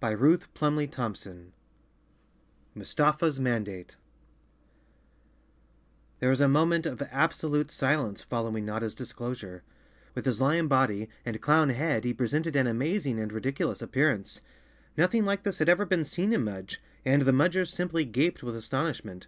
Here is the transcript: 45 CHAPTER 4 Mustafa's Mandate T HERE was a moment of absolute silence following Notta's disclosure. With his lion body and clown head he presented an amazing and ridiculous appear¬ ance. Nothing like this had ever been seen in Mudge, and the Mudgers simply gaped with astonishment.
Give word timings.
45 0.00 0.48
CHAPTER 0.56 0.88
4 0.94 1.12
Mustafa's 2.76 3.40
Mandate 3.40 3.88
T 3.88 3.94
HERE 6.20 6.30
was 6.30 6.40
a 6.40 6.46
moment 6.46 6.86
of 6.86 7.02
absolute 7.10 7.68
silence 7.68 8.22
following 8.22 8.64
Notta's 8.64 8.94
disclosure. 8.94 9.64
With 10.14 10.24
his 10.26 10.40
lion 10.40 10.68
body 10.68 11.08
and 11.26 11.40
clown 11.42 11.70
head 11.70 12.04
he 12.04 12.14
presented 12.14 12.54
an 12.54 12.68
amazing 12.68 13.18
and 13.18 13.32
ridiculous 13.32 13.80
appear¬ 13.82 14.14
ance. 14.14 14.40
Nothing 14.96 15.24
like 15.24 15.42
this 15.42 15.58
had 15.58 15.68
ever 15.68 15.84
been 15.84 16.04
seen 16.04 16.32
in 16.32 16.44
Mudge, 16.44 16.80
and 17.04 17.22
the 17.22 17.32
Mudgers 17.32 17.72
simply 17.72 18.04
gaped 18.04 18.44
with 18.44 18.54
astonishment. 18.54 19.26